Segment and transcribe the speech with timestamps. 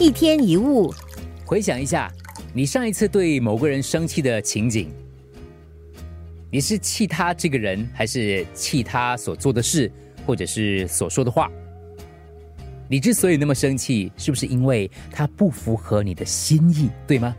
[0.00, 0.94] 一天一物，
[1.44, 2.08] 回想一下，
[2.54, 4.88] 你上一次对某个人生气的情景，
[6.52, 9.90] 你是气他这个人，还是气他所做的事，
[10.24, 11.50] 或者是所说的话？
[12.88, 17.34] 你之所以那么生气，是不是因为他不符合你的心意，对吗？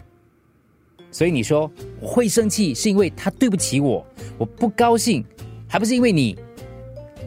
[1.12, 1.71] 所以你说
[2.02, 4.05] 我会生气，是因为他对不起我，
[4.38, 5.23] 我不高兴，
[5.66, 6.38] 还不是因为你？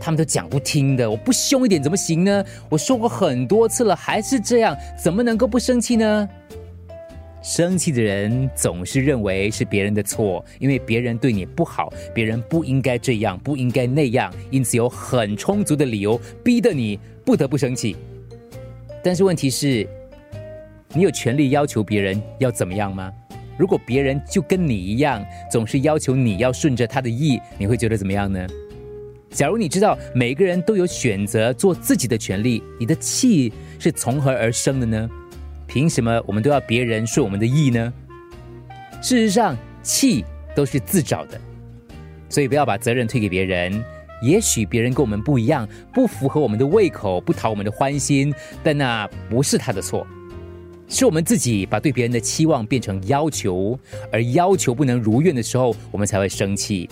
[0.02, 2.44] 他们都讲不听的，我不凶一点怎么行呢？
[2.68, 6.28] 我说过很多次了，还是这样，怎么能够不生气呢？
[7.40, 17.96] 生气的人总是认为是别人的错，因为别人对你不好，别人不应该这样，不应该那样，因此有很充足的理由逼得你不得不生气。
[19.04, 19.86] 但是问题是，
[20.92, 23.12] 你有权利要求别人要怎么样吗？
[23.56, 28.44] 如果别人就跟你一样，总是要求你要顺着他的意，你会觉得怎么样呢？
[29.32, 35.08] 假如你知道每个人都有选择做自己的权利，你的气是从何而生的呢？
[35.66, 37.92] 凭什么我们都要别人顺我们的意呢？
[39.00, 40.22] 事实上，气
[40.54, 41.40] 都是自找的，
[42.28, 43.82] 所以不要把责任推给别人。
[44.22, 50.06] 也许别人跟我们不一样，不符合我们的胃口，不讨我们的欢心，但那不是他的错，
[50.86, 53.76] 是我们自己把对别人的期望变成要求，
[54.12, 56.88] 而要求不能如愿的时候，我们才会生气。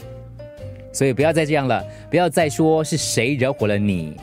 [0.92, 4.16] 所以不要再这样了，不要再说是谁惹火了你。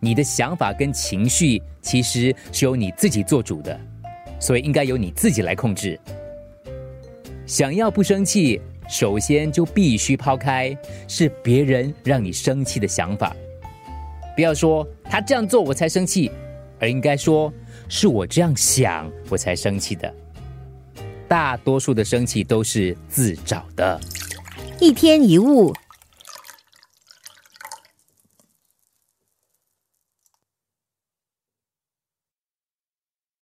[0.00, 3.78] 你的想法跟情绪其实是由你自己做主的，
[4.40, 5.98] 所以应该由你自己来控制。
[7.44, 13.36] 想要不生气，首先就必须抛开是别人让你生气的想法。
[14.34, 16.30] 不要说他这样做我才生气，
[16.78, 17.52] 而应该说
[17.88, 20.12] 是我这样想我才生气的。
[21.28, 24.00] 大多数的生气都是自找的。
[24.80, 25.72] 一天一物。